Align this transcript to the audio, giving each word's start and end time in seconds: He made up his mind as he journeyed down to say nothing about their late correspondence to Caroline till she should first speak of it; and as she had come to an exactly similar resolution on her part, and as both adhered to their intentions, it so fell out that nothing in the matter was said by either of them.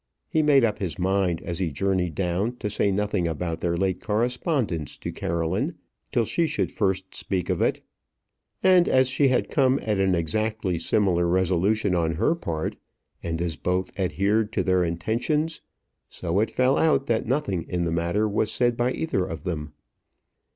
He 0.27 0.41
made 0.41 0.63
up 0.63 0.79
his 0.79 0.97
mind 0.97 1.43
as 1.43 1.59
he 1.59 1.69
journeyed 1.69 2.15
down 2.15 2.55
to 2.55 2.71
say 2.71 2.91
nothing 2.91 3.27
about 3.27 3.61
their 3.61 3.77
late 3.77 4.01
correspondence 4.01 4.97
to 4.97 5.11
Caroline 5.11 5.75
till 6.11 6.25
she 6.25 6.47
should 6.47 6.71
first 6.71 7.13
speak 7.13 7.51
of 7.51 7.61
it; 7.61 7.81
and 8.63 8.87
as 8.89 9.07
she 9.09 9.27
had 9.27 9.51
come 9.51 9.77
to 9.77 9.85
an 10.01 10.15
exactly 10.15 10.79
similar 10.79 11.27
resolution 11.27 11.93
on 11.93 12.13
her 12.15 12.33
part, 12.33 12.77
and 13.21 13.39
as 13.43 13.55
both 13.55 13.91
adhered 13.99 14.51
to 14.53 14.63
their 14.63 14.83
intentions, 14.83 15.57
it 15.57 15.61
so 16.09 16.43
fell 16.47 16.79
out 16.79 17.05
that 17.05 17.27
nothing 17.27 17.61
in 17.69 17.83
the 17.85 17.91
matter 17.91 18.27
was 18.27 18.51
said 18.51 18.75
by 18.75 18.91
either 18.93 19.23
of 19.23 19.43
them. 19.43 19.71